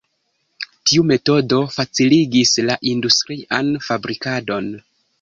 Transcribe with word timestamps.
Tiu 0.91 1.05
metodo 1.11 1.59
faciligis 1.77 2.57
la 2.71 2.81
industrian 2.95 3.73
fabrikadon. 3.91 4.77